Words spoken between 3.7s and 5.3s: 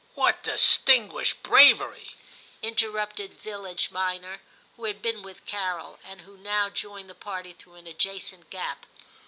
minor, who had been